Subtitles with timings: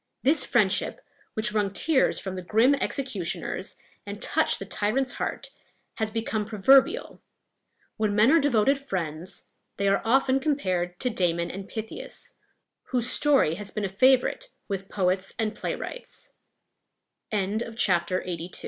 [0.23, 0.99] This friendship,
[1.35, 5.51] which wrung tears from the grim executioners, and touched the tyrant's heart,
[5.97, 7.21] has become proverbial.
[7.97, 12.33] When men are devoted friends, they are often compared to Damon and Pythias,
[12.85, 16.33] whose story has been a favorite with poets and playwrights.
[17.31, 18.51] LXXXIII.